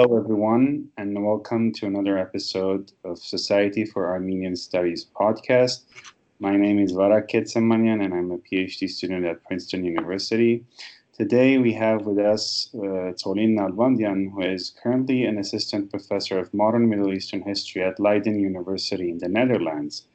[0.00, 5.82] Hello, everyone, and welcome to another episode of Society for Armenian Studies podcast.
[6.38, 10.64] My name is Varak Ketsemanyan, and I'm a PhD student at Princeton University.
[11.12, 16.54] Today, we have with us uh, Tsolin Nalbantian, who is currently an assistant professor of
[16.54, 20.06] modern Middle Eastern history at Leiden University in the Netherlands.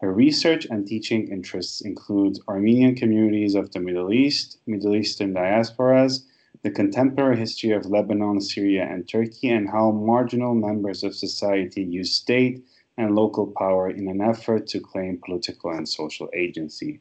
[0.00, 6.22] Her research and teaching interests include Armenian communities of the Middle East, Middle Eastern diasporas,
[6.62, 12.14] the contemporary history of Lebanon, Syria, and Turkey, and how marginal members of society use
[12.14, 12.64] state
[12.96, 17.00] and local power in an effort to claim political and social agency.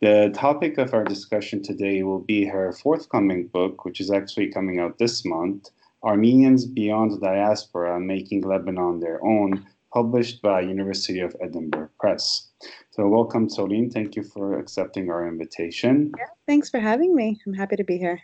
[0.00, 4.78] The topic of our discussion today will be her forthcoming book, which is actually coming
[4.78, 5.70] out this month
[6.02, 12.48] Armenians Beyond Diaspora Making Lebanon Their Own, published by University of Edinburgh Press.
[12.90, 13.92] So, welcome, Tsolin.
[13.92, 16.12] Thank you for accepting our invitation.
[16.16, 17.40] Yeah, thanks for having me.
[17.46, 18.22] I'm happy to be here.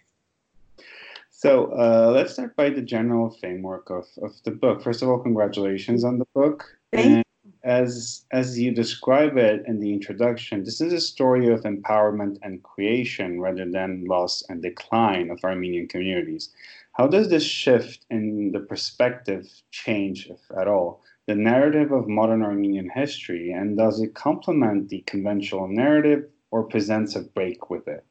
[1.43, 4.81] So uh, let's start by the general framework of, of the book.
[4.81, 6.63] First of all, congratulations on the book.
[6.93, 7.25] And
[7.65, 12.63] as as you describe it in the introduction, this is a story of empowerment and
[12.63, 16.51] creation rather than loss and decline of Armenian communities.
[16.93, 22.45] How does this shift in the perspective change, if at all, the narrative of modern
[22.45, 28.05] Armenian history, and does it complement the conventional narrative or presents a break with it?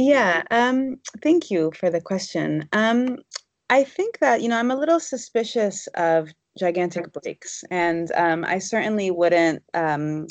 [0.00, 2.66] Yeah, um, thank you for the question.
[2.72, 3.18] Um,
[3.68, 8.60] I think that, you know, I'm a little suspicious of gigantic breaks, and um, I
[8.60, 10.26] certainly wouldn't, um,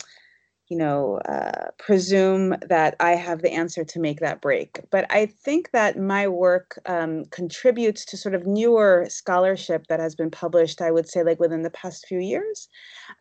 [0.69, 4.81] you know, uh, presume that I have the answer to make that break.
[4.91, 10.15] But I think that my work um, contributes to sort of newer scholarship that has
[10.15, 12.69] been published, I would say, like within the past few years,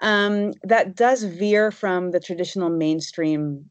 [0.01, 3.71] um, that does veer from the traditional mainstream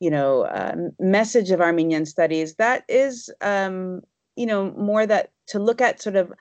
[0.00, 4.02] you know uh, message of Armenian studies that is um,
[4.36, 6.32] you know more that to look at sort of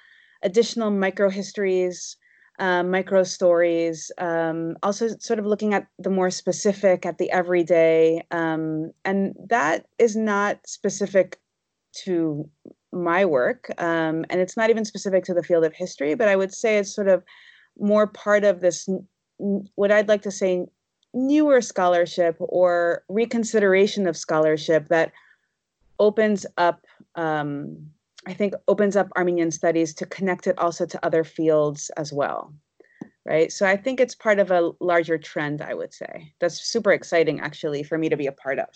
[0.43, 2.17] additional micro histories
[2.59, 8.21] uh, micro stories um, also sort of looking at the more specific at the everyday
[8.31, 11.39] um, and that is not specific
[11.93, 12.49] to
[12.91, 16.35] my work um, and it's not even specific to the field of history but i
[16.35, 17.23] would say it's sort of
[17.77, 18.87] more part of this
[19.75, 20.65] what i'd like to say
[21.15, 25.11] newer scholarship or reconsideration of scholarship that
[25.97, 27.77] opens up um,
[28.27, 32.53] i think opens up armenian studies to connect it also to other fields as well
[33.25, 33.51] right?
[33.51, 36.33] So i think it's part of a larger trend i would say.
[36.39, 38.69] That's super exciting actually for me to be a part of.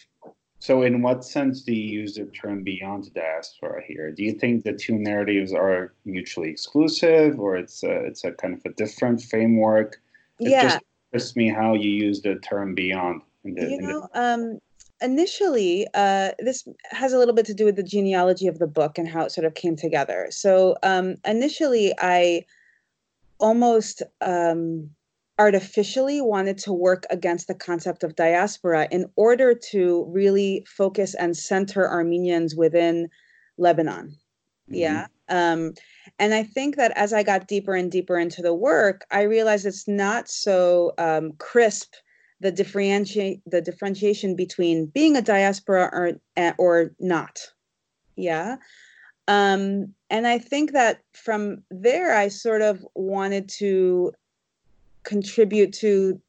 [0.59, 4.11] So in what sense do you use the term beyond diaspora here?
[4.11, 8.53] Do you think the two narratives are mutually exclusive or it's a, it's a kind
[8.53, 10.01] of a different framework?
[10.39, 10.63] It yeah.
[10.63, 10.79] just
[11.11, 13.21] interests me how you use the term beyond.
[13.43, 14.21] In the, you know, the...
[14.21, 14.59] um,
[15.01, 18.97] initially, uh, this has a little bit to do with the genealogy of the book
[18.97, 20.27] and how it sort of came together.
[20.29, 22.45] So um, initially, I
[23.39, 24.89] almost um,
[25.39, 31.35] artificially wanted to work against the concept of diaspora in order to really focus and
[31.35, 33.09] center Armenians within
[33.57, 34.09] Lebanon.
[34.09, 34.75] Mm-hmm.
[34.75, 35.07] Yeah.
[35.29, 35.73] Um,
[36.17, 39.65] and I think that as I got deeper and deeper into the work, I realized
[39.65, 41.93] it's not so um, crisp
[42.41, 47.39] the differentiate the differentiation between being a diaspora or eh, or not.
[48.15, 48.57] Yeah.
[49.27, 54.13] Um, and I think that from there, I sort of wanted to
[55.03, 56.19] contribute to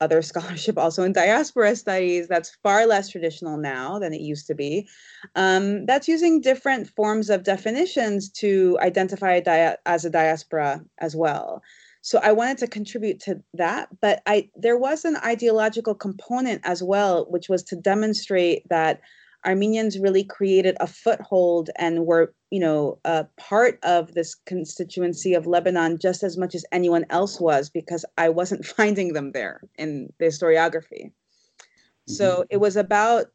[0.00, 4.54] other scholarship also in diaspora studies that's far less traditional now than it used to
[4.54, 4.88] be.
[5.34, 11.16] Um, that's using different forms of definitions to identify a dia- as a diaspora as
[11.16, 11.62] well.
[12.00, 16.82] So i wanted to contribute to that but i there was an ideological component as
[16.82, 19.00] well which was to demonstrate that
[19.46, 25.46] Armenians really created a foothold and were, you know, a part of this constituency of
[25.46, 30.12] Lebanon just as much as anyone else was, because I wasn't finding them there in
[30.18, 31.06] the historiography.
[31.06, 32.12] Mm-hmm.
[32.12, 33.26] So it was about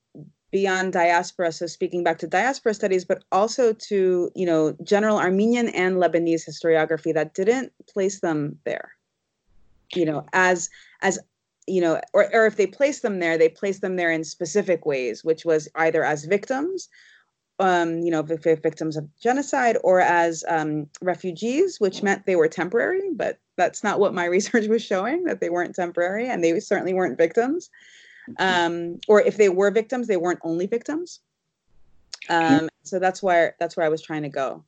[0.52, 1.52] beyond diaspora.
[1.52, 6.48] So speaking back to diaspora studies, but also to, you know, general Armenian and Lebanese
[6.48, 8.92] historiography that didn't place them there,
[9.96, 10.70] you know, as
[11.02, 11.20] as
[11.68, 14.86] you know, or, or if they place them there, they place them there in specific
[14.86, 16.90] ways, which was either as victims,
[17.60, 23.12] um, you know, victims of genocide, or as um, refugees, which meant they were temporary.
[23.14, 26.94] But that's not what my research was showing that they weren't temporary, and they certainly
[26.94, 27.70] weren't victims.
[28.40, 31.20] Um, or if they were victims, they weren't only victims.
[32.30, 34.64] Um, so that's where that's where I was trying to go.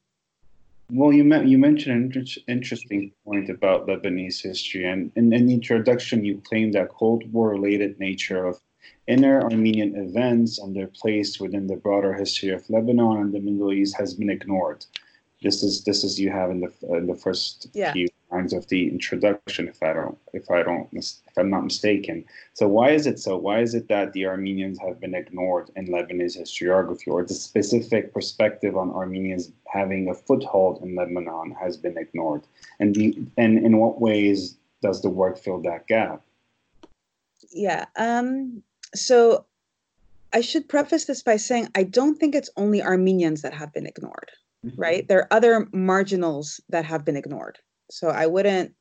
[0.90, 6.24] Well, you met, you mentioned an interesting point about Lebanese history, and in the introduction,
[6.24, 8.60] you claimed that Cold War-related nature of
[9.08, 13.74] inner Armenian events and their place within the broader history of Lebanon and the Middle
[13.74, 14.86] East has been ignored.
[15.42, 17.92] this is this is you have in the in the first Yeah.
[17.94, 22.26] few lines of the introduction, if I don't if I don't if I'm not mistaken.
[22.54, 23.38] So why is it so?
[23.38, 28.14] Why is it that the Armenians have been ignored in Lebanese historiography, or the specific
[28.14, 32.44] perspective on Armenians having a foothold in Lebanon has been ignored?
[32.80, 36.22] And the and in what ways does the work fill that gap?
[37.52, 37.86] Yeah.
[37.98, 39.46] Um, so
[40.34, 43.86] I should preface this by saying I don't think it's only Armenians that have been
[43.86, 44.32] ignored,
[44.76, 45.08] right?
[45.08, 47.60] There are other marginals that have been ignored.
[47.92, 48.74] So I wouldn't,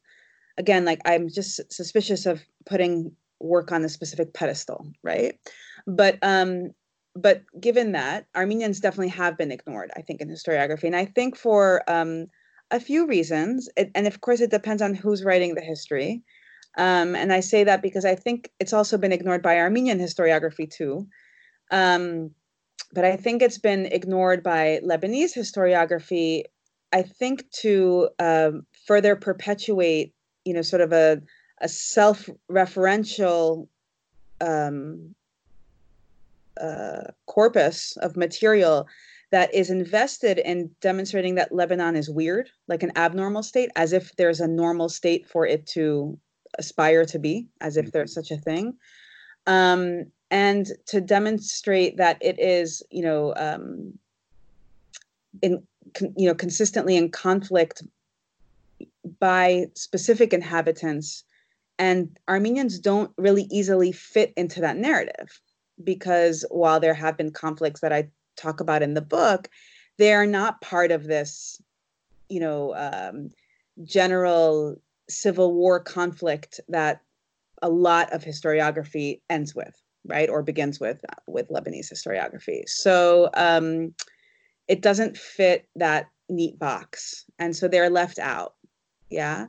[0.59, 5.39] again, like I'm just suspicious of putting work on a specific pedestal, right?
[5.87, 6.71] But um,
[7.17, 11.37] but given that Armenians definitely have been ignored, I think in historiography, and I think
[11.37, 12.27] for um,
[12.71, 16.23] a few reasons, it, and of course it depends on who's writing the history.
[16.77, 20.69] Um, and I say that because I think it's also been ignored by Armenian historiography
[20.69, 21.07] too.
[21.71, 22.31] Um,
[22.93, 26.45] but I think it's been ignored by Lebanese historiography,
[26.93, 30.13] I think to um, further perpetuate,
[30.45, 31.21] you know, sort of a,
[31.61, 33.67] a self-referential
[34.41, 35.15] um,
[36.61, 38.87] uh, corpus of material
[39.31, 44.15] that is invested in demonstrating that Lebanon is weird, like an abnormal state, as if
[44.17, 46.17] there's a normal state for it to
[46.59, 48.75] aspire to be, as if there's such a thing.
[49.47, 53.99] Um, and to demonstrate that it is, you know, um,
[55.43, 55.63] in
[55.95, 57.83] con, you know, consistently in conflict
[59.21, 61.25] by specific inhabitants,
[61.79, 65.41] and Armenians don't really easily fit into that narrative
[65.83, 69.49] because while there have been conflicts that I talk about in the book,
[69.99, 71.61] they are not part of this,
[72.29, 73.31] you know, um,
[73.85, 74.77] general
[75.09, 77.01] civil war conflict that
[77.63, 82.69] a lot of historiography ends with, right, or begins with with Lebanese historiography.
[82.69, 83.95] So um,
[84.69, 88.54] it doesn't fit that neat box, and so they're left out.
[89.15, 89.47] Yeah.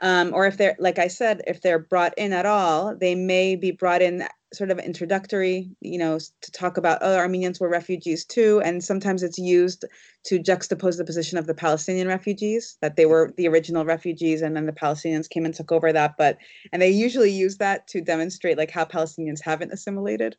[0.00, 3.56] Um, or if they're, like I said, if they're brought in at all, they may
[3.56, 8.24] be brought in sort of introductory, you know, to talk about, oh, Armenians were refugees
[8.24, 8.62] too.
[8.64, 9.84] And sometimes it's used
[10.26, 14.56] to juxtapose the position of the Palestinian refugees, that they were the original refugees and
[14.56, 16.14] then the Palestinians came and took over that.
[16.16, 16.38] But,
[16.72, 20.36] and they usually use that to demonstrate like how Palestinians haven't assimilated,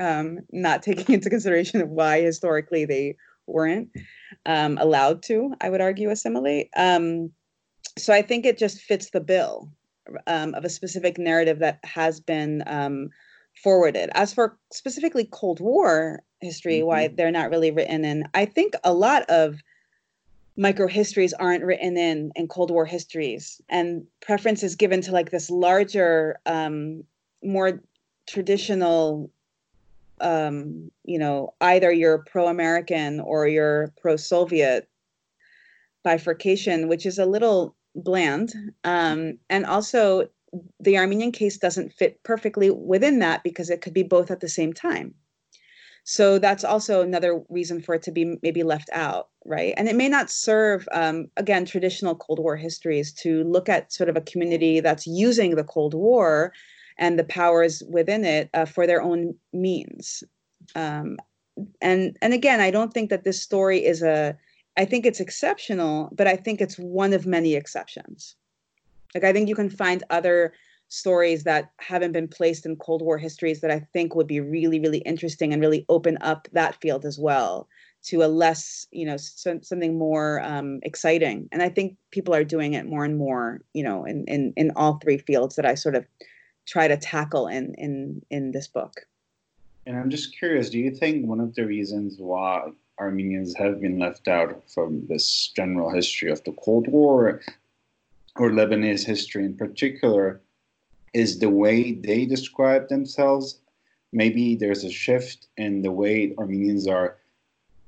[0.00, 3.88] um, not taking into consideration why historically they weren't
[4.44, 6.70] um, allowed to, I would argue, assimilate.
[6.76, 7.30] Um,
[7.98, 9.70] so I think it just fits the bill
[10.26, 13.10] um, of a specific narrative that has been um,
[13.62, 14.10] forwarded.
[14.14, 16.86] As for specifically Cold War history, mm-hmm.
[16.86, 19.56] why they're not really written in, I think a lot of
[20.58, 25.50] microhistories aren't written in in Cold War histories, and preference is given to like this
[25.50, 27.04] larger, um,
[27.42, 27.80] more
[28.26, 29.30] traditional.
[30.18, 34.88] Um, you know, either you're pro-American or you're pro-Soviet
[36.04, 38.54] bifurcation, which is a little bland.
[38.84, 40.28] Um, and also,
[40.80, 44.48] the Armenian case doesn't fit perfectly within that because it could be both at the
[44.48, 45.14] same time.
[46.04, 49.74] So that's also another reason for it to be maybe left out, right?
[49.76, 54.08] And it may not serve, um, again, traditional Cold War histories to look at sort
[54.08, 56.52] of a community that's using the Cold War
[56.96, 60.22] and the powers within it uh, for their own means.
[60.76, 61.18] Um,
[61.80, 64.36] and and again, I don't think that this story is a
[64.76, 68.36] I think it's exceptional, but I think it's one of many exceptions.
[69.14, 70.52] Like I think you can find other
[70.88, 74.78] stories that haven't been placed in Cold War histories that I think would be really,
[74.78, 77.68] really interesting and really open up that field as well
[78.04, 81.48] to a less, you know, so, something more um, exciting.
[81.50, 84.70] And I think people are doing it more and more, you know, in in in
[84.76, 86.06] all three fields that I sort of
[86.66, 89.06] try to tackle in in in this book.
[89.86, 93.98] And I'm just curious, do you think one of the reasons why Armenians have been
[93.98, 97.40] left out from this general history of the Cold War
[98.36, 100.40] or Lebanese history in particular
[101.12, 103.60] is the way they describe themselves.
[104.12, 107.16] Maybe there's a shift in the way Armenians are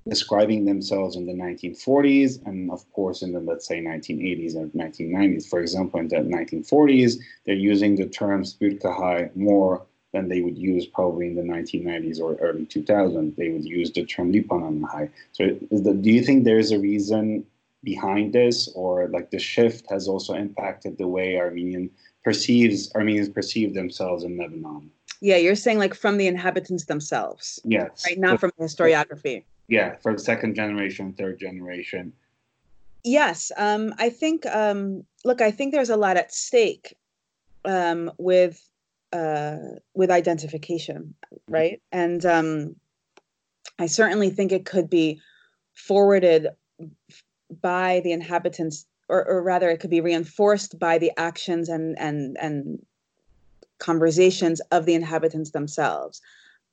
[0.09, 5.47] describing themselves in the 1940s and of course in the let's say 1980s and 1990s
[5.47, 10.87] for example in the 1940s they're using the term spirkahai more than they would use
[10.87, 13.37] probably in the 1990s or early 2000s.
[13.37, 15.11] They would use the term Lipanamahai.
[15.33, 17.45] So the, do you think there's a reason
[17.85, 21.91] behind this or like the shift has also impacted the way Armenian
[22.25, 24.91] perceives Armenians perceive themselves in Lebanon?
[25.21, 27.61] Yeah, you're saying like from the inhabitants themselves.
[27.65, 28.05] Yes.
[28.07, 29.45] Right, not from historiography.
[29.69, 32.13] Yeah, from second generation, third generation.
[33.05, 34.47] Yes, um, I think.
[34.47, 36.95] Um, look, I think there's a lot at stake
[37.65, 38.68] um, with
[39.13, 39.57] uh,
[39.95, 41.15] with identification,
[41.49, 41.81] right?
[41.93, 42.77] And um,
[43.79, 45.21] I certainly think it could be
[45.75, 46.49] forwarded
[47.63, 52.37] by the inhabitants or, or rather it could be reinforced by the actions and and
[52.41, 52.79] and
[53.79, 56.21] conversations of the inhabitants themselves.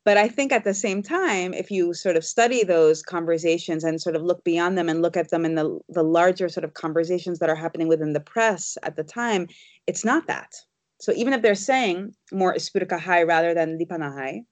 [0.03, 4.01] But i think at the same time if you sort of study those conversations and
[4.01, 6.73] sort of look beyond them and look at them in the the larger sort of
[6.73, 9.47] conversations that are happening within the press at the time
[9.87, 10.53] it's not that
[10.99, 12.55] so even if they're saying more
[12.91, 14.43] high rather than lipanahai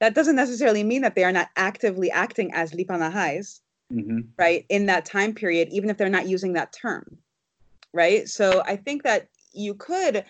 [0.00, 3.60] that doesn't necessarily mean that they are not actively acting as lipanahais
[3.92, 4.20] mm-hmm.
[4.38, 7.04] right in that time period even if they're not using that term
[7.92, 10.24] right so i think that you could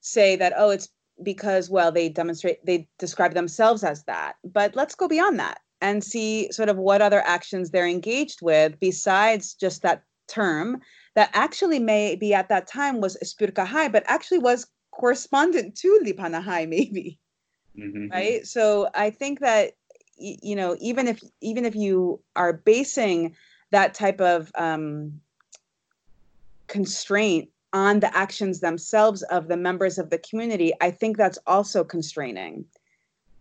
[0.00, 0.88] say that oh it's
[1.22, 6.02] because well they demonstrate they describe themselves as that but let's go beyond that and
[6.02, 10.80] see sort of what other actions they're engaged with besides just that term
[11.14, 16.68] that actually may be at that time was espirkahai but actually was correspondent to lipanahai
[16.76, 17.18] maybe
[17.76, 18.08] mm-hmm.
[18.08, 19.72] right so i think that
[20.16, 23.34] you know even if even if you are basing
[23.70, 25.20] that type of um,
[26.68, 31.82] constraint on the actions themselves of the members of the community i think that's also
[31.82, 32.64] constraining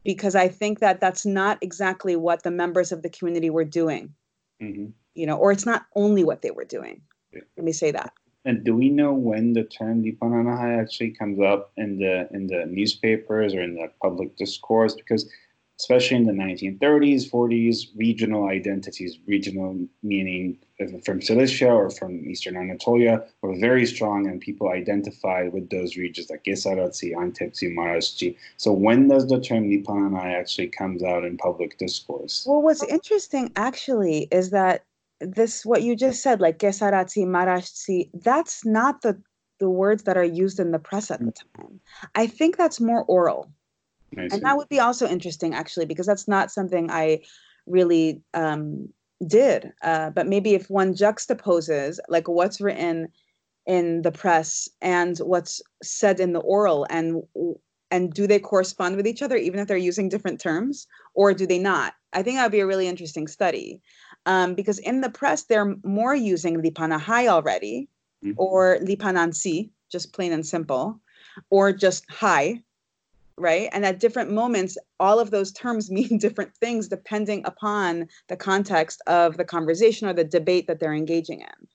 [0.03, 4.13] because i think that that's not exactly what the members of the community were doing
[4.61, 4.87] mm-hmm.
[5.13, 7.41] you know or it's not only what they were doing yeah.
[7.57, 8.11] let me say that
[8.45, 12.65] and do we know when the term Lipanahai actually comes up in the in the
[12.65, 14.95] newspapers or in the public discourse?
[14.95, 15.29] Because
[15.79, 20.57] especially in the 1930s, 40s, regional identities, regional meaning
[21.03, 26.29] from Cilicia or from Eastern Anatolia, were very strong, and people identified with those regions
[26.29, 28.35] like Gesaratsi, Antepsi, Marashchi.
[28.57, 32.45] So when does the term Lipanahai actually comes out in public discourse?
[32.47, 34.85] Well, what's interesting actually is that
[35.25, 39.21] this what you just said, like Gesaratsi, Marashchi, that's not the
[39.59, 41.79] the words that are used in the press at the time.
[42.15, 43.51] I think that's more oral
[44.17, 47.21] and that would be also interesting, actually, because that's not something I
[47.65, 48.89] really um,
[49.25, 49.71] did.
[49.81, 53.07] Uh, but maybe if one juxtaposes like what's written
[53.65, 57.23] in the press and what's said in the oral, and
[57.91, 61.45] and do they correspond with each other, even if they're using different terms, or do
[61.45, 61.93] they not?
[62.11, 63.81] I think that would be a really interesting study,
[64.25, 67.87] um, because in the press they're more using lipanahai already,
[68.23, 68.33] mm-hmm.
[68.37, 70.99] or lipanansi, just plain and simple,
[71.49, 72.61] or just high
[73.37, 73.69] right?
[73.71, 79.01] And at different moments, all of those terms mean different things depending upon the context
[79.07, 81.67] of the conversation or the debate that they're engaging in.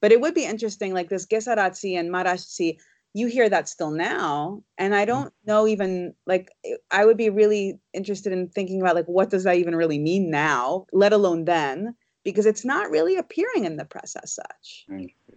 [0.00, 2.78] But it would be interesting, like this Gesaratsi and Marashchi,
[3.16, 4.62] you hear that still now.
[4.76, 6.50] And I don't know even like
[6.90, 10.30] I would be really interested in thinking about like what does that even really mean
[10.30, 11.94] now, let alone then,
[12.24, 14.84] because it's not really appearing in the press as such.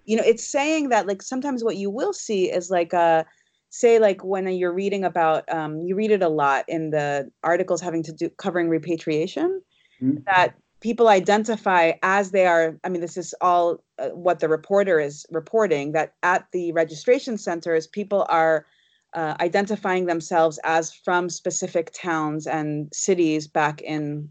[0.03, 3.25] You know, it's saying that like sometimes what you will see is like a
[3.69, 7.79] say like when you're reading about um, you read it a lot in the articles
[7.79, 9.62] having to do covering repatriation
[10.01, 10.17] mm-hmm.
[10.25, 15.00] that people identify as they are i mean this is all uh, what the reporter
[15.00, 18.65] is reporting that at the registration centers people are
[19.13, 24.29] uh, identifying themselves as from specific towns and cities back in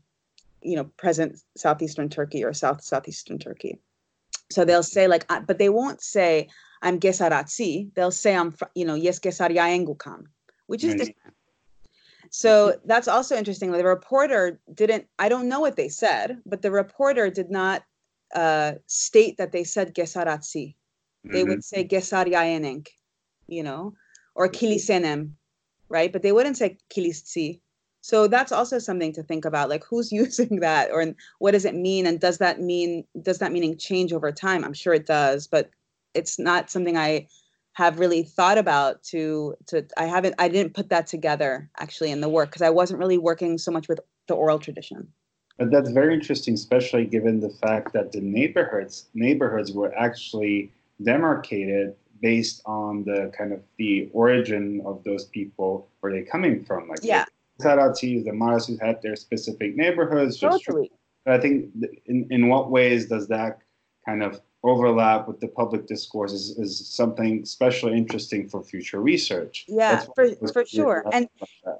[0.62, 3.78] you know present southeastern turkey or south southeastern turkey.
[4.50, 6.48] So they'll say like but they won't say
[6.80, 10.26] I'm Gesaratsi, they'll say I'm, you know, yes Gesaryaengukam,
[10.68, 11.34] which is different.
[12.30, 13.73] So that's also interesting.
[13.73, 17.82] The reporter didn't, I don't know what they said, but the reporter did not
[18.35, 20.75] uh, state that they said Gesaratsi.
[21.25, 21.49] They mm-hmm.
[21.49, 22.88] would say Gesaryaenenk,
[23.47, 23.94] you know,
[24.35, 25.32] or Kilisenem,
[25.88, 26.12] right?
[26.12, 27.61] But they wouldn't say Kilistsi.
[28.00, 31.75] So that's also something to think about, like who's using that, or what does it
[31.75, 34.64] mean, and does that mean does that meaning change over time?
[34.64, 35.70] I'm sure it does, but
[36.14, 37.28] it's not something I
[37.78, 42.20] have really thought about to to I haven't I didn't put that together actually in
[42.20, 45.06] the work because I wasn't really working so much with the oral tradition.
[45.58, 50.73] But that's very interesting, especially given the fact that the neighborhoods neighborhoods were actually
[51.04, 56.88] demarcated based on the kind of the origin of those people where they coming from.
[56.88, 57.26] Like yeah.
[57.61, 60.40] Saratis, the Marasus had their specific neighborhoods.
[60.40, 60.90] Totally.
[61.25, 61.70] But I think
[62.06, 63.61] in in what ways does that
[64.08, 69.64] kind of overlap with the public discourse is, is something especially interesting for future research.
[69.68, 71.04] Yeah, for, for sure.
[71.12, 71.28] And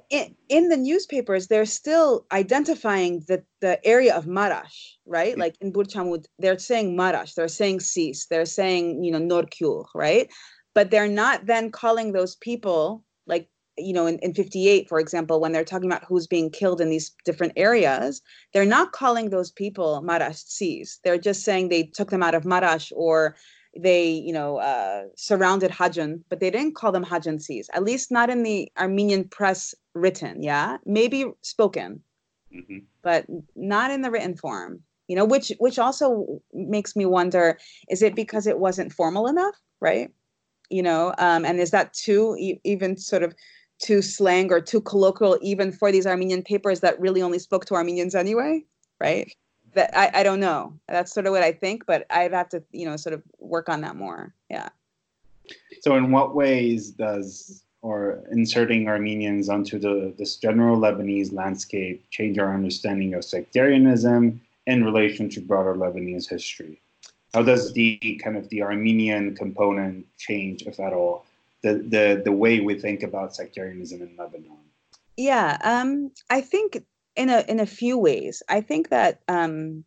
[0.09, 5.33] in, in the newspapers, they're still identifying the, the area of Marash, right?
[5.35, 5.43] Yeah.
[5.43, 9.85] Like in Bourj Hammoud, they're saying Marash, they're saying Sis, they're saying, you know, Norkyur,
[9.93, 10.29] right?
[10.75, 15.39] But they're not then calling those people like you know, in, in 58, for example,
[15.39, 18.21] when they're talking about who's being killed in these different areas,
[18.53, 20.99] they're not calling those people Marashis.
[21.03, 23.35] They're just saying they took them out of Marash or
[23.77, 28.29] they, you know, uh, surrounded Hajan, but they didn't call them Hajansis, at least not
[28.29, 30.77] in the Armenian press written, yeah?
[30.85, 32.01] Maybe spoken,
[32.53, 32.79] mm-hmm.
[33.01, 34.83] but not in the written form.
[35.09, 37.57] you know which which also makes me wonder
[37.89, 40.11] is it because it wasn't formal enough right
[40.69, 43.33] you know um, and is that too e- even sort of
[43.79, 47.75] too slang or too colloquial even for these armenian papers that really only spoke to
[47.75, 48.63] armenians anyway
[48.99, 49.31] right?
[49.73, 50.73] That I, I don't know.
[50.87, 53.69] That's sort of what i think but i'd have to you know sort of work
[53.69, 54.33] on that more.
[54.49, 54.69] Yeah.
[55.81, 62.37] So in what ways does or inserting armenians onto the this general lebanese landscape change
[62.37, 66.81] our understanding of sectarianism in relation to broader lebanese history?
[67.33, 71.25] How does the kind of the armenian component change if at all
[71.61, 74.57] the the, the way we think about sectarianism in lebanon
[75.17, 76.83] yeah um, i think
[77.19, 78.41] in a in a few ways.
[78.47, 79.83] I think that um,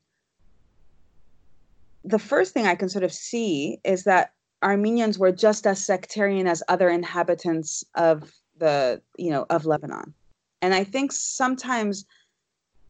[2.05, 6.47] the first thing I can sort of see is that Armenians were just as sectarian
[6.47, 10.13] as other inhabitants of the you know of Lebanon,
[10.61, 12.05] and I think sometimes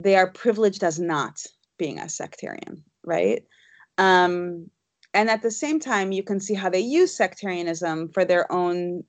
[0.01, 1.47] they are privileged as not
[1.79, 3.45] being as sectarian, right?
[3.99, 4.71] Um,
[5.15, 9.05] and at the same time, you can see how they use sectarianism for their own,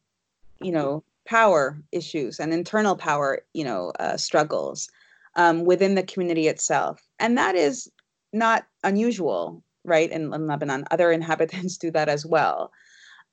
[0.60, 4.90] you know, power issues and internal power, you know, uh, struggles
[5.36, 7.02] um, within the community itself.
[7.20, 7.90] And that is
[8.34, 10.86] not unusual, right, in, in Lebanon.
[10.92, 12.72] Other inhabitants do that as well.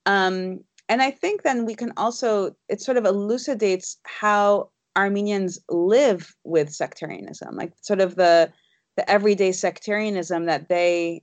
[0.07, 6.35] Um, and I think then we can also, it sort of elucidates how Armenians live
[6.45, 8.53] with sectarianism, like sort of the,
[8.97, 11.23] the everyday sectarianism that they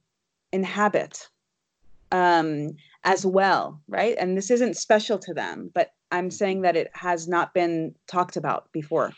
[0.53, 1.27] inhabit
[2.11, 4.15] um, as well, right?
[4.19, 8.37] And this isn't special to them, but I'm saying that it has not been talked
[8.37, 9.13] about before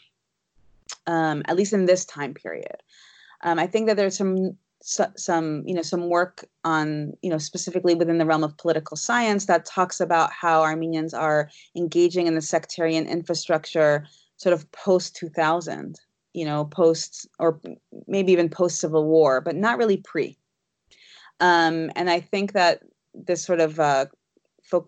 [1.07, 2.83] um, at least in this time period.
[3.41, 7.95] Um, I think that there's some some you know some work on you know specifically
[7.95, 12.41] within the realm of political science that talks about how Armenians are engaging in the
[12.41, 15.99] sectarian infrastructure sort of post 2000
[16.33, 17.59] you know post or
[18.07, 20.37] maybe even post civil war but not really pre
[21.39, 22.81] um, and I think that
[23.13, 24.05] this sort of uh,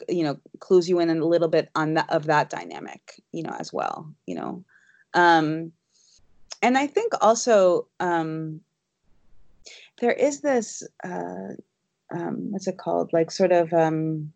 [0.07, 3.55] you know clues you in a little bit on that of that dynamic you know
[3.59, 4.63] as well you know
[5.13, 5.71] um,
[6.61, 8.61] and I think also um,
[9.99, 11.53] there is this uh,
[12.13, 13.11] um, what's it called?
[13.13, 14.31] Like sort of um,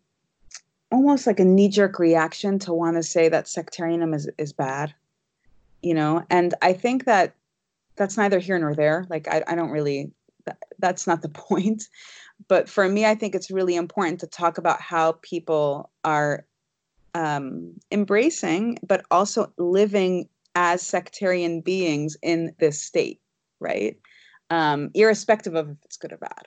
[0.90, 4.94] almost like a knee jerk reaction to want to say that sectarianism is is bad,
[5.82, 6.24] you know.
[6.30, 7.34] And I think that
[7.96, 9.06] that's neither here nor there.
[9.08, 10.10] Like I, I don't really.
[10.78, 11.84] That's not the point.
[12.48, 16.44] But for me, I think it's really important to talk about how people are
[17.14, 23.20] um, embracing, but also living as sectarian beings in this state,
[23.58, 23.98] right?
[24.50, 26.44] Um, irrespective of if it's good or bad,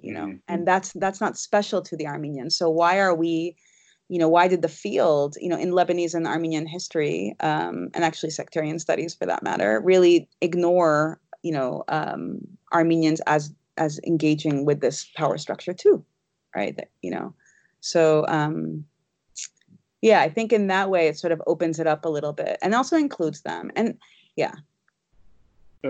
[0.00, 0.26] you know.
[0.26, 0.36] Mm-hmm.
[0.48, 2.56] And that's that's not special to the Armenians.
[2.56, 3.56] So why are we,
[4.08, 8.04] you know, why did the field, you know, in Lebanese and Armenian history, um, and
[8.04, 12.40] actually sectarian studies for that matter, really ignore, you know, um,
[12.72, 16.04] Armenians as as engaging with this power structure too,
[16.54, 16.76] right?
[16.76, 17.32] That, you know,
[17.80, 18.84] so um,
[20.02, 22.58] yeah, I think in that way it sort of opens it up a little bit
[22.62, 23.70] and also includes them.
[23.76, 23.98] And
[24.36, 24.54] yeah.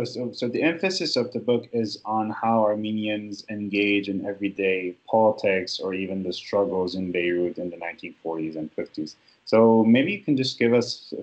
[0.04, 5.80] So, so the emphasis of the book is on how Armenians engage in everyday politics
[5.80, 9.14] or even the struggles in Beirut in the 1940s and 50s.
[9.46, 11.14] So maybe you can just give us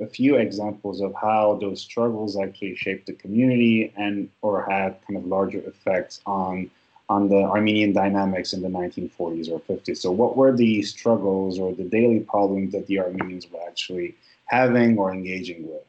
[0.00, 5.16] a, few examples of how those struggles actually shaped the community and or had kind
[5.16, 6.70] of larger effects on
[7.08, 9.98] on the Armenian dynamics in the 1940s or 50s.
[9.98, 14.14] So, what were the struggles or the daily problems that the Armenians were actually
[14.46, 15.82] having or engaging with?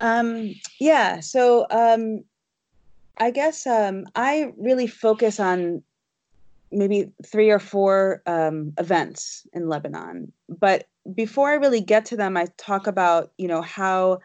[0.00, 2.24] Um, yeah, so um,
[3.18, 5.82] I guess um, I really focus on
[6.70, 10.32] maybe three or four um, events in Lebanon.
[10.48, 14.18] But before I really get to them, I talk about you know how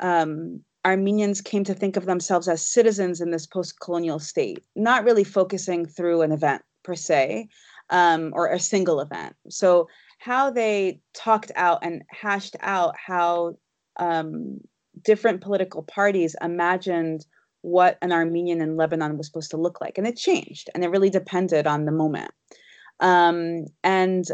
[0.00, 5.04] um, Armenians came to think of themselves as citizens in this post colonial state, not
[5.04, 7.48] really focusing through an event per se
[7.90, 9.36] um, or a single event.
[9.48, 13.56] So, how they talked out and hashed out how
[13.98, 14.60] um,
[15.04, 17.26] different political parties imagined
[17.62, 19.98] what an Armenian in Lebanon was supposed to look like.
[19.98, 22.30] And it changed, and it really depended on the moment.
[23.00, 24.26] Um, and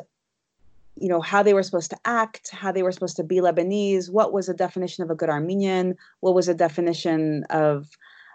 [1.01, 4.11] you know how they were supposed to act how they were supposed to be lebanese
[4.11, 7.87] what was the definition of a good armenian what was the definition of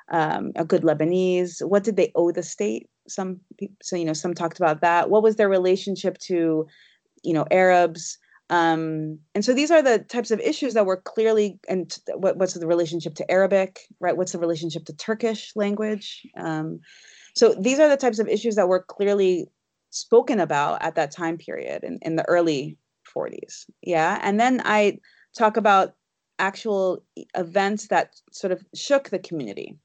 [0.10, 4.14] um, a good lebanese what did they owe the state some people so you know
[4.14, 6.66] some talked about that what was their relationship to
[7.24, 8.18] you know arabs
[8.50, 12.54] um, and so these are the types of issues that were clearly and what, what's
[12.54, 16.80] the relationship to arabic right what's the relationship to turkish language um,
[17.36, 19.48] so these are the types of issues that were clearly
[19.90, 22.78] spoken about at that time period in, in the early
[23.16, 23.66] 40s.
[23.82, 24.20] Yeah.
[24.22, 25.00] And then I
[25.38, 25.94] talk about
[26.40, 27.04] actual
[27.36, 29.78] events that sort of shook the community.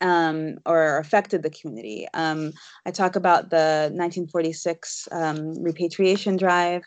[0.00, 2.06] um, or affected the community.
[2.14, 2.52] Um,
[2.86, 6.84] I talk about the 1946 um, repatriation drive.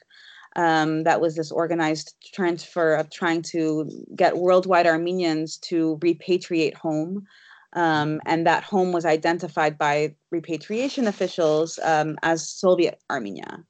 [0.58, 7.26] Um, that was this organized transfer of trying to get worldwide Armenians to repatriate home.
[7.74, 13.64] Um, and that home was identified by repatriation officials um, as Soviet Armenia.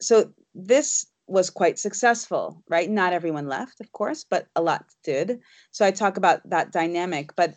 [0.00, 2.90] so this was quite successful, right?
[2.90, 5.40] Not everyone left, of course, but a lot did.
[5.70, 7.34] So I talk about that dynamic.
[7.36, 7.54] But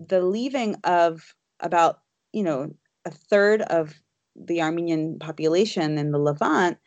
[0.00, 2.00] the leaving of about
[2.32, 3.94] you know a third of
[4.34, 6.78] the Armenian population in the Levant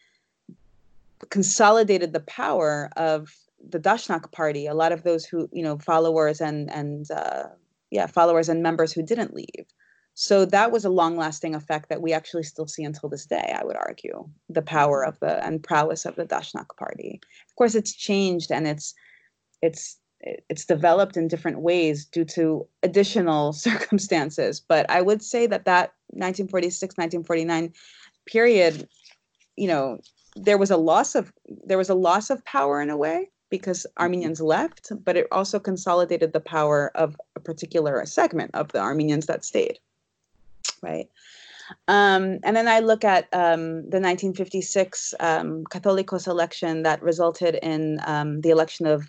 [1.30, 3.34] consolidated the power of
[3.70, 4.68] the Dashnak party.
[4.68, 7.48] A lot of those who you know followers and and uh,
[7.92, 9.66] yeah followers and members who didn't leave.
[10.20, 13.56] So that was a long-lasting effect that we actually still see until this day.
[13.56, 17.22] I would argue the power of the and prowess of the Dashnak party.
[17.48, 18.96] Of course, it's changed and it's
[19.62, 24.60] it's it's developed in different ways due to additional circumstances.
[24.60, 27.74] But I would say that that 1946, 1949
[28.26, 28.88] period,
[29.56, 30.00] you know,
[30.42, 31.32] there was a loss of
[31.66, 34.04] there was a loss of power in a way because mm-hmm.
[34.04, 39.26] Armenians left, but it also consolidated the power of a particular segment of the Armenians
[39.28, 39.80] that stayed.
[40.82, 41.10] Right.
[41.88, 48.00] Um, and then I look at um, the 1956 um, Catholicos election that resulted in
[48.06, 49.04] um, the election of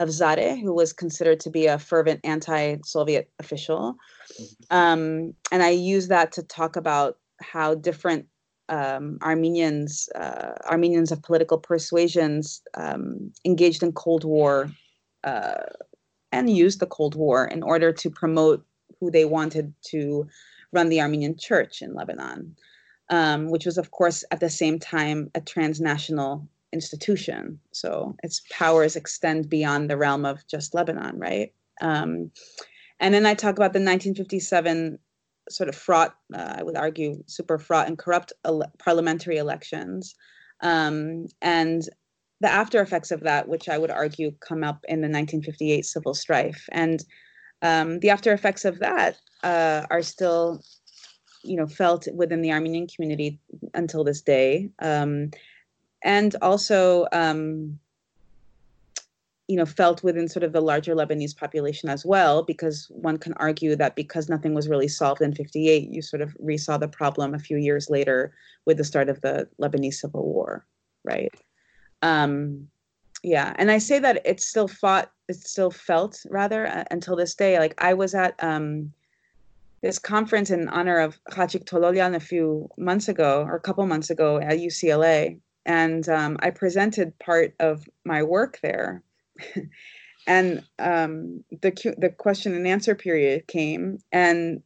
[0.00, 3.94] of Zareh, who was considered to be a fervent anti-Soviet official.
[4.32, 4.76] Mm-hmm.
[4.76, 8.26] Um, and I use that to talk about how different
[8.68, 14.70] um, Armenians, uh, Armenians of political persuasions, um, engaged in Cold War
[15.24, 15.64] uh,
[16.32, 18.64] and used the Cold War in order to promote
[19.00, 20.26] who they wanted to
[20.72, 22.56] run the Armenian Church in Lebanon,
[23.10, 27.60] um, which was, of course, at the same time a transnational institution.
[27.72, 31.52] So its powers extend beyond the realm of just Lebanon, right?
[31.80, 32.30] Um,
[33.00, 34.98] and then I talk about the 1957
[35.48, 40.14] sort of fraught, uh, I would argue, super fraught and corrupt ele- parliamentary elections.
[40.60, 41.82] Um, and
[42.40, 46.14] the after effects of that, which I would argue come up in the 1958 civil
[46.14, 46.68] strife.
[46.72, 47.04] And
[47.62, 50.62] um, the after effects of that uh, are still,
[51.42, 53.40] you know, felt within the Armenian community
[53.74, 54.70] until this day.
[54.80, 55.30] Um,
[56.02, 57.78] and also um,
[59.48, 63.34] you know felt within sort of the larger lebanese population as well because one can
[63.34, 67.34] argue that because nothing was really solved in 58 you sort of resaw the problem
[67.34, 70.66] a few years later with the start of the lebanese civil war
[71.04, 71.34] right
[72.02, 72.66] um,
[73.22, 77.34] yeah and i say that it's still fought it's still felt rather uh, until this
[77.34, 78.92] day like i was at um,
[79.82, 84.08] this conference in honor of Khachig Tölölyan a few months ago or a couple months
[84.08, 89.02] ago at UCLA and um, I presented part of my work there.
[90.26, 94.62] And um, the the question and answer period came, and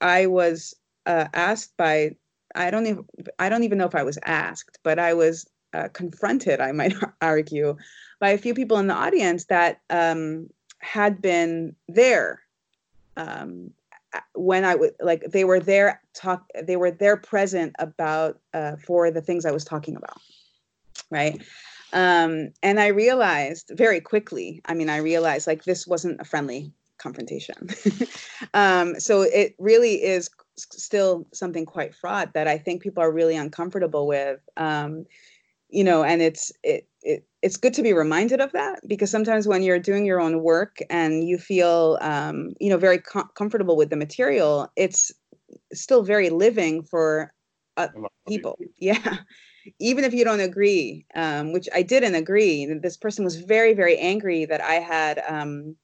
[0.00, 0.74] I was
[1.06, 2.16] uh, asked by
[2.54, 3.04] I don't even
[3.38, 6.94] I don't even know if I was asked, but I was uh, confronted, I might
[7.20, 7.76] argue,
[8.20, 10.48] by a few people in the audience that um,
[10.78, 12.40] had been there
[13.16, 13.70] um,
[14.34, 19.10] when I was like they were there talk they were there present about uh, for
[19.10, 20.20] the things I was talking about
[21.10, 21.42] right
[21.94, 26.72] um, and i realized very quickly i mean i realized like this wasn't a friendly
[26.98, 27.68] confrontation.
[28.52, 33.36] Um, so it really is still something quite fraught that i think people are really
[33.36, 34.40] uncomfortable with.
[34.56, 35.06] Um,
[35.70, 39.48] you know and it's it, it it's good to be reminded of that because sometimes
[39.48, 43.76] when you're doing your own work and you feel um, you know very com- comfortable
[43.76, 45.10] with the material it's
[45.72, 47.32] still very living for
[47.76, 47.88] uh,
[48.28, 48.56] people.
[48.78, 49.18] Yeah
[49.78, 53.98] even if you don't agree, um, which I didn't agree, this person was very, very
[53.98, 55.76] angry that I had um,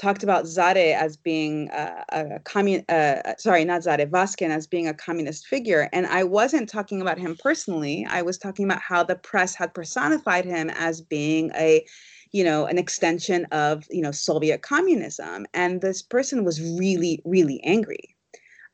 [0.00, 4.94] talked about Zareh as being a, a commun, uh, sorry, not Vasken as being a
[4.94, 5.88] communist figure.
[5.92, 8.06] And I wasn't talking about him personally.
[8.08, 11.84] I was talking about how the press had personified him as being a,
[12.32, 15.46] you know, an extension of, you know, Soviet communism.
[15.52, 18.11] And this person was really, really angry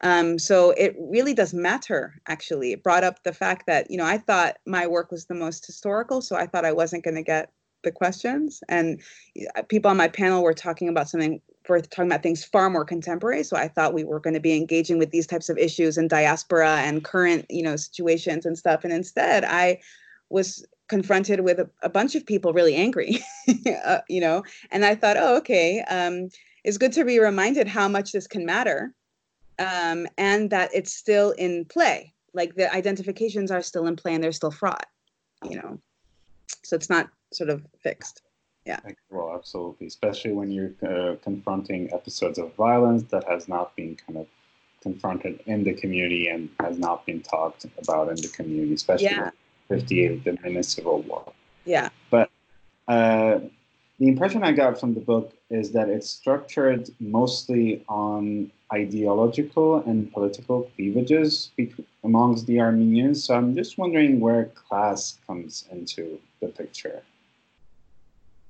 [0.00, 2.72] um, so it really does matter, actually.
[2.72, 5.66] It brought up the fact that, you know, I thought my work was the most
[5.66, 7.50] historical, so I thought I wasn't going to get
[7.82, 8.62] the questions.
[8.68, 9.00] And
[9.68, 13.42] people on my panel were talking about something, for talking about things far more contemporary.
[13.42, 16.08] So I thought we were going to be engaging with these types of issues and
[16.08, 18.84] diaspora and current, you know, situations and stuff.
[18.84, 19.80] And instead, I
[20.30, 23.18] was confronted with a, a bunch of people really angry,
[23.84, 25.82] uh, you know, and I thought, oh, okay.
[25.88, 26.28] Um,
[26.64, 28.94] it's good to be reminded how much this can matter
[29.58, 32.12] um, and that it's still in play.
[32.34, 34.86] Like the identifications are still in play and they're still fraught,
[35.48, 35.78] you know.
[36.62, 38.22] So it's not sort of fixed.
[38.64, 38.80] Yeah.
[39.10, 44.18] Well, absolutely, especially when you're uh, confronting episodes of violence that has not been kind
[44.18, 44.26] of
[44.82, 49.30] confronted in the community and has not been talked about in the community, especially Yeah.
[49.68, 51.32] 58, the civil war.
[51.64, 51.88] Yeah.
[52.10, 52.30] But
[52.86, 53.40] uh,
[53.98, 60.12] the impression I got from the book is that it's structured mostly on ideological and
[60.12, 61.50] political cleavages
[62.04, 63.24] amongst the Armenians.
[63.24, 67.02] So I'm just wondering where class comes into the picture.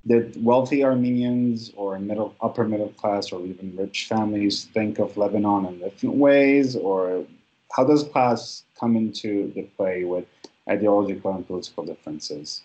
[0.07, 5.65] Did wealthy Armenians or middle, upper middle class, or even rich families think of Lebanon
[5.65, 7.25] in different ways, or
[7.71, 10.25] how does class come into the play with
[10.69, 12.61] ideological and political differences?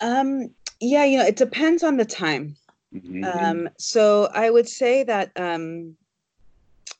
[0.00, 2.56] Um, yeah, you know, it depends on the time.
[2.94, 3.24] Mhm.
[3.24, 5.96] Um, so I would say that um,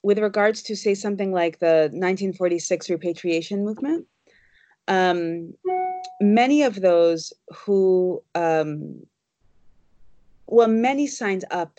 [0.03, 4.07] with regards to, say, something like the 1946 repatriation movement,
[4.87, 5.55] um,
[6.21, 9.07] many of those who, um,
[10.47, 11.79] well, many signed up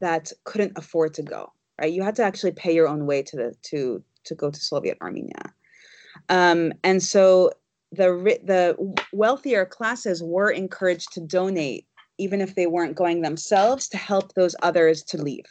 [0.00, 1.52] that couldn't afford to go.
[1.80, 4.58] Right, you had to actually pay your own way to the to to go to
[4.58, 5.54] Soviet Armenia,
[6.28, 7.52] um, and so
[7.92, 8.76] the the
[9.12, 11.86] wealthier classes were encouraged to donate
[12.18, 15.46] even if they weren't going themselves to help those others to leave.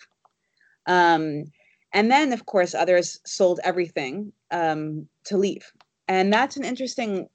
[0.86, 1.46] Um,
[1.94, 5.72] and then of course others sold everything um, to leave.
[6.08, 7.30] And that's an interesting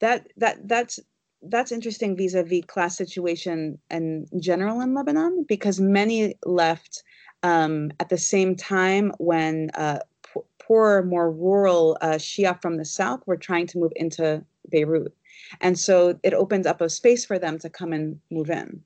[0.00, 1.00] that that that's
[1.42, 7.02] that's interesting vis-a-vis class situation in general in lebanon because many left
[7.42, 12.84] um, at the same time when uh, po- poorer more rural uh, shia from the
[12.84, 15.14] south were trying to move into beirut
[15.60, 18.82] and so it opens up a space for them to come and move in.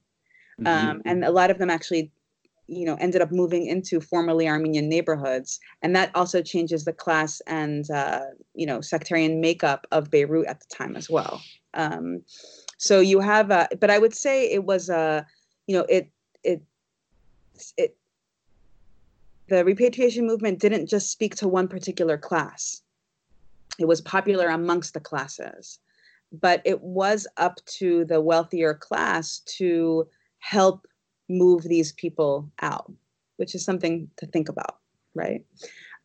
[0.67, 2.11] Um, and a lot of them actually
[2.69, 5.59] you know ended up moving into formerly armenian neighborhoods.
[5.83, 10.61] And that also changes the class and uh, you know sectarian makeup of beirut at
[10.61, 11.41] the time as well.
[11.75, 12.23] Um,
[12.79, 15.27] so you have a but i would say it was a
[15.67, 16.09] you know it
[16.45, 16.63] it
[17.77, 17.97] it
[19.49, 22.83] the repatriation movement didn't just speak to one particular class.
[23.79, 25.79] It was popular amongst the classes
[26.33, 30.07] but it was up to the wealthier class to
[30.41, 30.87] help
[31.29, 32.91] move these people out,
[33.37, 34.79] which is something to think about,
[35.15, 35.45] right?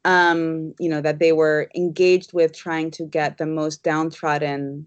[0.05, 4.85] Um, you know, that they were engaged with trying to get the most downtrodden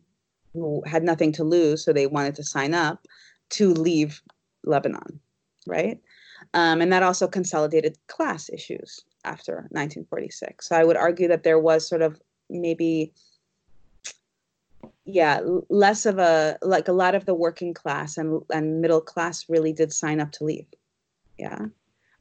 [0.52, 3.06] who had nothing to lose, so they wanted to sign up
[3.50, 4.22] to leave
[4.64, 5.20] Lebanon,
[5.66, 6.00] right?
[6.54, 10.68] Um, and that also consolidated class issues after 1946.
[10.68, 13.12] So I would argue that there was sort of maybe
[15.06, 15.40] yeah
[15.70, 19.72] less of a like a lot of the working class and and middle class really
[19.72, 20.66] did sign up to leave.
[21.38, 21.66] Yeah.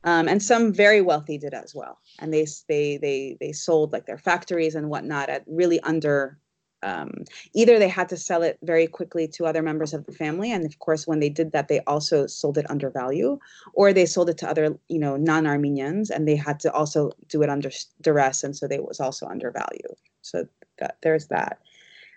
[0.04, 1.98] Um, and some very wealthy did as well.
[2.20, 6.38] And they they they they sold like their factories and whatnot at really under
[6.84, 10.52] um, either they had to sell it very quickly to other members of the family
[10.52, 13.40] and of course when they did that they also sold it under value
[13.74, 17.42] or they sold it to other you know non-armenians and they had to also do
[17.42, 17.72] it under
[18.02, 21.60] duress and so they was also undervalued so that there's that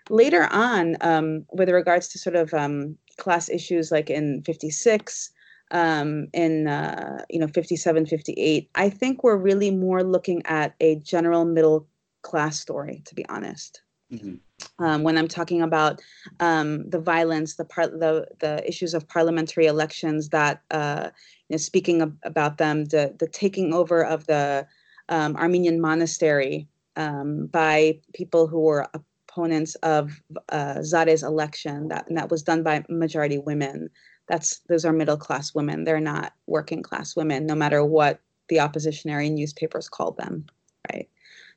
[0.09, 5.31] later on, um, with regards to sort of um, class issues like in 56,
[5.71, 10.95] um, in uh, you know 57, 58, I think we're really more looking at a
[10.97, 11.87] general middle
[12.21, 13.81] class story, to be honest.
[14.11, 14.39] Mhm.
[14.79, 16.01] Um, when I'm talking about
[16.39, 21.11] um, the violence, the part, the the issues of parliamentary elections, that uh,
[21.47, 24.67] you know, speaking of, about them, the the taking over of the
[25.09, 28.87] um, Armenian monastery um, by people who were
[29.29, 31.87] opponents of uh, Zareh's election.
[31.89, 33.89] That and that was done by majority women.
[34.27, 35.83] That's those are middle class women.
[35.83, 40.45] They're not working class women, no matter what the oppositionary newspapers called them,
[40.91, 41.07] right?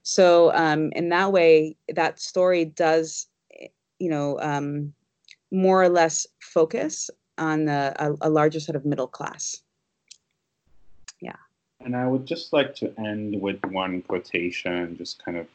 [0.03, 3.29] So um, in that way, that story does,
[3.99, 4.93] you know, um,
[5.51, 9.63] more or less focus on a, a, a larger sort of middle class.
[11.21, 11.37] Yeah.
[11.81, 15.47] And I would just like to end with one quotation, just kind of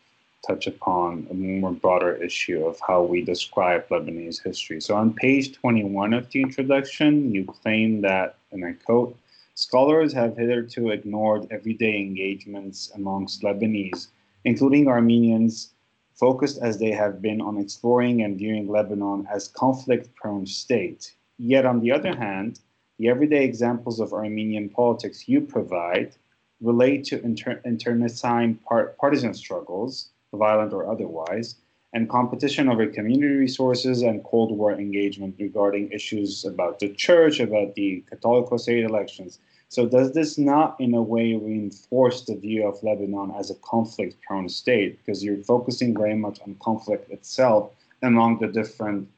[0.45, 4.79] touch upon a more broader issue of how we describe Lebanese history.
[4.81, 9.17] So on page 21 of the introduction, you claim that, and I quote,
[9.55, 14.07] scholars have hitherto ignored everyday engagements amongst Lebanese,
[14.45, 15.73] including Armenians,
[16.13, 21.13] focused as they have been on exploring and viewing Lebanon as conflict-prone state.
[21.37, 22.59] Yet on the other hand,
[22.97, 26.15] the everyday examples of Armenian politics you provide
[26.61, 31.55] relate to inter- internecine par- partisan struggles, violent or otherwise,
[31.93, 37.75] and competition over community resources and Cold War engagement regarding issues about the church, about
[37.75, 39.39] the Catholicosate elections.
[39.69, 44.15] So, does this not, in a way, reinforce the view of Lebanon as a conflict
[44.25, 44.97] prone state?
[44.97, 47.71] Because you're focusing very much on conflict itself
[48.01, 49.09] among the different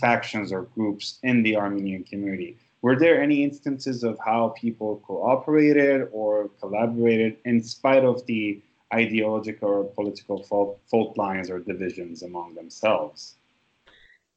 [0.00, 2.58] factions or groups in the Armenian community.
[2.82, 8.60] Were there any instances of how people cooperated or collaborated in spite of the
[8.92, 13.36] ideological or political fault, fault lines or divisions among themselves?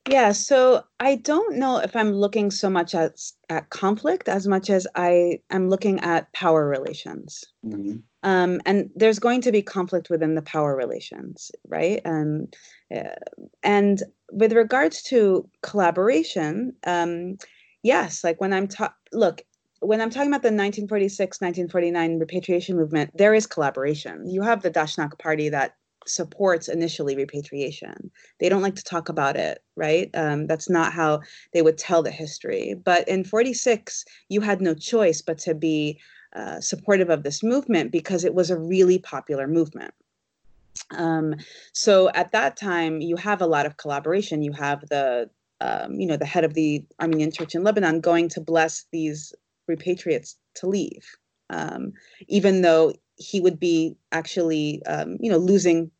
[0.10, 4.70] Yeah, so I don't know if I'm looking so much at at conflict as much
[4.70, 7.44] as I am looking at power relations.
[7.66, 7.98] Mm-hmm.
[8.24, 12.02] Um, and there's going to be conflict within the power relations, right?
[12.06, 12.48] Um,
[12.94, 13.16] uh,
[13.64, 17.38] and with regards to collaboration, um,
[17.84, 19.42] yes, like when I'm ta- look
[19.80, 24.28] when I'm talking about the 1946 1949 repatriation movement, there is collaboration.
[24.30, 28.12] You have the Dashnak Party that supports initially repatriation.
[28.40, 30.10] They don't like to talk about it, right?
[30.13, 31.22] Um, that's not how
[31.54, 32.76] they would tell the history.
[32.84, 36.00] But in 46, you had no choice but to be
[36.36, 39.94] uh, supportive of this movement because it was a really popular movement.
[40.92, 41.36] Um,
[41.74, 44.44] so at that time, you have a lot of collaboration.
[44.44, 48.30] You have the um, you know the head of the Armenian Church in Lebanon going
[48.30, 49.34] to bless these
[49.67, 51.06] repatriates to leave,
[51.49, 51.93] um,
[52.27, 55.91] even though he would be actually um, you know losing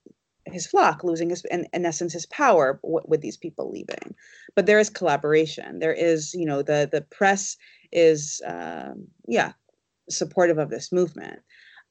[0.52, 4.16] his flock, losing his, in, in essence, his power with these people leaving.
[4.56, 5.80] But there is collaboration.
[5.80, 7.58] There is, you know, the the press
[7.92, 9.54] is, um, yeah,
[10.10, 11.40] supportive of this movement.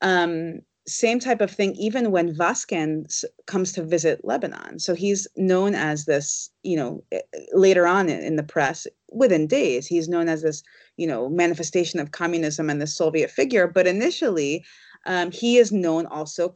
[0.01, 4.79] Um, same type of thing, even when Vasken comes to visit Lebanon.
[4.79, 7.21] So he's known as this, you know, eh,
[7.53, 10.63] later on in, the press, within days, he's known as this,
[10.97, 13.67] you know, manifestation of communism and the Soviet figure.
[13.67, 14.65] But initially,
[15.07, 16.53] um, he is known also,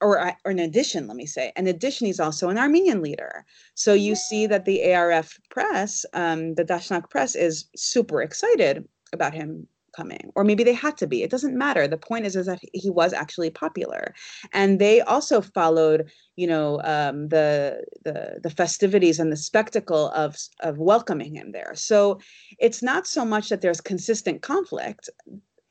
[0.00, 3.44] or, or in addition, let me say, in addition, he's also an Armenian leader.
[3.74, 9.34] So you see that the ARF press, um, the Dashnak press, is super excited about
[9.34, 12.46] him coming or maybe they had to be it doesn't matter the point is is
[12.46, 14.14] that he was actually popular.
[14.52, 20.36] And they also followed you know um, the the the festivities and the spectacle of
[20.60, 21.72] of welcoming him there.
[21.74, 22.20] So
[22.58, 25.08] it's not so much that there's consistent conflict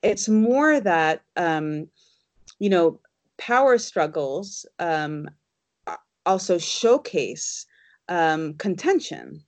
[0.01, 1.87] it's more that um,
[2.59, 2.99] you know
[3.37, 5.29] power struggles um,
[6.25, 7.65] also showcase
[8.09, 9.43] um, contention.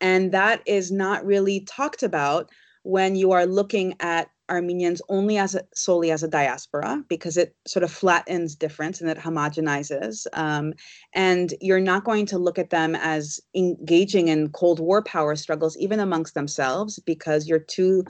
[0.00, 2.50] And that is not really talked about
[2.82, 7.54] when you are looking at Armenians only as a, solely as a diaspora because it
[7.66, 10.26] sort of flattens difference and it homogenizes.
[10.34, 10.74] Um,
[11.14, 15.76] and you're not going to look at them as engaging in Cold War power struggles,
[15.78, 18.04] even amongst themselves, because you're too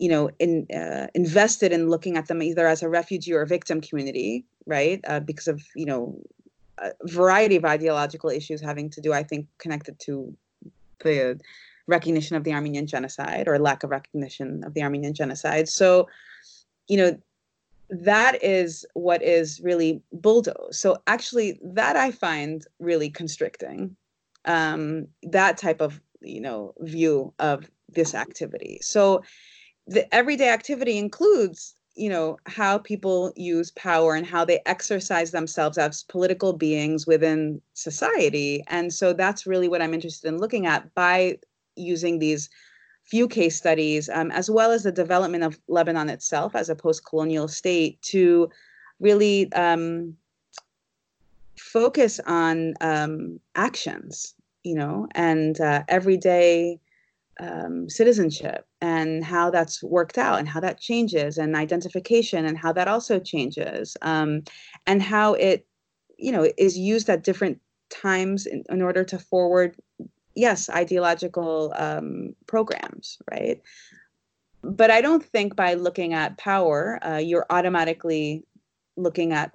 [0.00, 3.46] you know, in, uh, invested in looking at them either as a refugee or a
[3.46, 5.00] victim community, right?
[5.08, 6.16] Uh, because of you know,
[6.78, 10.36] a variety of ideological issues having to do, I think, connected to
[11.02, 11.40] the
[11.88, 15.68] recognition of the Armenian genocide or lack of recognition of the Armenian genocide.
[15.68, 16.08] So,
[16.86, 17.18] you know,
[17.90, 20.74] that is what is really bulldozed.
[20.74, 23.96] So actually, that I find really constricting.
[24.44, 28.78] Um, that type of you know view of this activity.
[28.82, 29.22] So
[29.86, 35.78] the everyday activity includes you know how people use power and how they exercise themselves
[35.78, 40.94] as political beings within society and so that's really what i'm interested in looking at
[40.94, 41.36] by
[41.78, 42.48] using these
[43.04, 47.48] few case studies um, as well as the development of lebanon itself as a post-colonial
[47.48, 48.50] state to
[49.00, 50.14] really um,
[51.58, 56.78] focus on um, actions you know and uh, everyday
[57.40, 62.72] um, citizenship and how that's worked out and how that changes and identification and how
[62.72, 64.42] that also changes um,
[64.86, 65.66] and how it
[66.18, 67.60] you know is used at different
[67.90, 69.76] times in, in order to forward
[70.38, 73.60] yes ideological um, programs right?
[74.62, 78.44] But i don't think by looking at power uh, you're automatically
[78.96, 79.52] looking at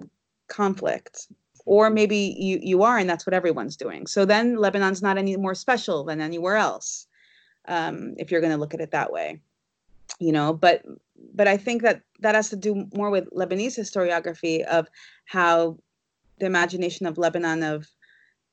[0.48, 1.28] conflict.
[1.66, 4.06] Or maybe you you are and that's what everyone's doing.
[4.06, 7.06] So then lebanon's not any more special than anywhere else
[7.66, 9.40] um, if you're going to look at it that way
[10.20, 10.52] you know?
[10.52, 10.82] But
[11.34, 14.88] but i think that that has to do more with lebanese historiography of
[15.24, 15.78] how
[16.38, 17.88] the imagination of lebanon of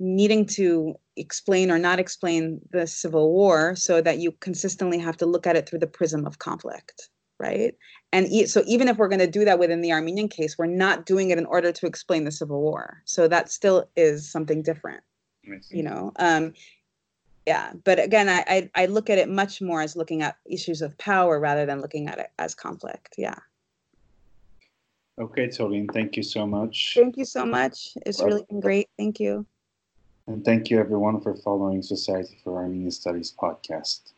[0.01, 5.27] needing to explain or not explain the civil war so that you consistently have to
[5.27, 7.09] look at it through the prism of conflict
[7.39, 7.73] right?
[8.13, 10.65] And e- so even if we're going to do that within the armenian case we're
[10.65, 13.01] not doing it in order to explain the civil war.
[13.05, 15.03] So that still is something different
[15.69, 16.11] you know?
[16.17, 16.53] Um,
[17.45, 20.81] yeah but again I, I, I look at it much more as looking at issues
[20.81, 23.37] of power rather than looking at it as conflict yeah.
[25.19, 26.93] Okay Tsolin, thank you so much.
[26.95, 27.93] Thank you so much.
[28.05, 28.89] It's really been great.
[28.97, 29.45] Thank you
[30.27, 34.13] and thank you everyone for following society for armenian studies podcast